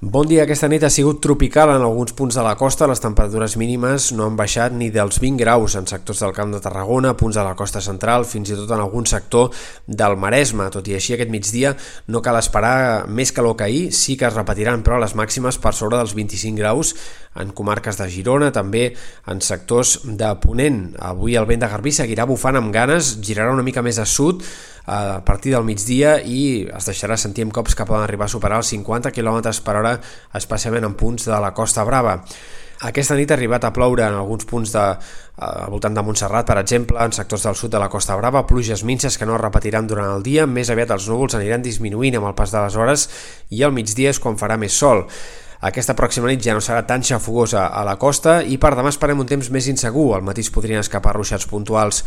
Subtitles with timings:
[0.00, 0.46] Bon dia.
[0.46, 2.86] Aquesta nit ha sigut tropical en alguns punts de la costa.
[2.88, 6.60] Les temperatures mínimes no han baixat ni dels 20 graus en sectors del Camp de
[6.64, 9.52] Tarragona, punts de la costa central, fins i tot en algun sector
[9.84, 10.70] del Maresme.
[10.72, 11.74] Tot i així, aquest migdia
[12.08, 13.84] no cal esperar més calor que ahir.
[13.92, 16.94] Sí que es repetiran, però, les màximes per sobre dels 25 graus
[17.36, 18.94] en comarques de Girona, també
[19.28, 20.94] en sectors de Ponent.
[21.12, 24.40] Avui el vent de Garbí seguirà bufant amb ganes, girarà una mica més a sud,
[24.90, 28.58] a partir del migdia i es deixarà sentir amb cops que poden arribar a superar
[28.58, 29.92] els 50 km per hora,
[30.34, 32.16] especialment en punts de la Costa Brava.
[32.88, 34.82] Aquesta nit ha arribat a ploure en alguns punts de,
[35.46, 38.82] al voltant de Montserrat, per exemple, en sectors del sud de la Costa Brava, pluges
[38.88, 42.32] minces que no es repetiran durant el dia, més aviat els núvols aniran disminuint amb
[42.32, 43.06] el pas de les hores
[43.50, 45.04] i al migdia és quan farà més sol.
[45.60, 49.20] Aquesta pròxima nit ja no serà tan xafogosa a la costa i per demà esperem
[49.20, 50.14] un temps més insegur.
[50.16, 52.00] Al matí podrien escapar ruixats puntuals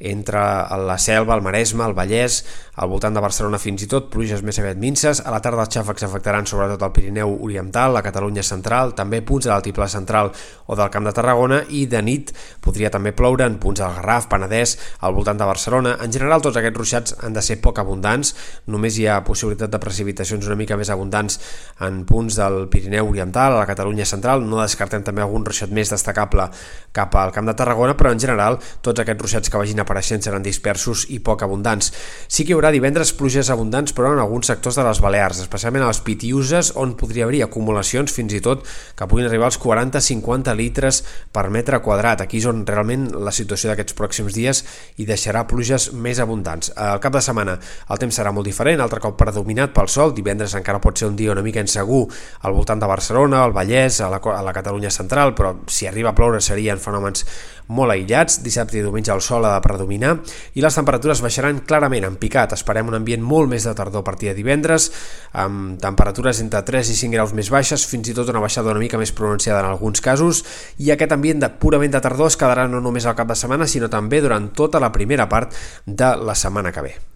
[0.00, 0.40] entre
[0.80, 2.40] la Selva, el Maresme, el Vallès,
[2.80, 5.20] al voltant de Barcelona fins i tot, pluges més aviat minces.
[5.20, 9.44] A la tarda els xàfecs afectaran sobretot el Pirineu Oriental, la Catalunya Central, també punts
[9.44, 10.32] de l'altiplà central
[10.66, 12.32] o del Camp de Tarragona i de nit
[12.64, 15.96] podria també ploure en punts del Garraf, Penedès, al voltant de Barcelona.
[16.00, 18.32] En general tots aquests ruixats han de ser poc abundants,
[18.72, 21.36] només hi ha possibilitat de precipitacions una mica més abundants
[21.84, 25.92] en punts del Pirineu Oriental, a la Catalunya Central, no descartem també algun ruixat més
[25.92, 26.48] destacable
[26.96, 30.22] cap al Camp de Tarragona, però en general tots aquests ruixats que vagin a apareixent
[30.22, 31.90] seran dispersos i poc abundants.
[32.30, 35.82] Sí que hi haurà divendres pluges abundants, però en alguns sectors de les Balears, especialment
[35.82, 38.62] a les Pitiuses, on podria haver acumulacions fins i tot
[38.96, 41.02] que puguin arribar als 40-50 litres
[41.34, 42.22] per metre quadrat.
[42.22, 44.62] Aquí és on realment la situació d'aquests pròxims dies
[44.96, 46.72] hi deixarà pluges més abundants.
[46.78, 47.58] Al cap de setmana
[47.90, 51.18] el temps serà molt diferent, altre cop predominat pel sol, divendres encara pot ser un
[51.18, 52.04] dia una mica insegur
[52.46, 56.12] al voltant de Barcelona, al Vallès, a la, a la Catalunya central, però si arriba
[56.12, 57.26] a ploure serien fenòmens
[57.70, 58.40] molt aïllats.
[58.44, 60.16] Dissabte i diumenge el sol ha de predominar
[60.58, 62.54] i les temperatures baixaran clarament en picat.
[62.56, 64.90] Esperem un ambient molt més de tardor a partir de divendres,
[65.32, 68.82] amb temperatures entre 3 i 5 graus més baixes, fins i tot una baixada una
[68.82, 70.44] mica més pronunciada en alguns casos,
[70.78, 73.70] i aquest ambient de purament de tardor es quedarà no només al cap de setmana,
[73.70, 75.54] sinó també durant tota la primera part
[75.86, 77.09] de la setmana que ve.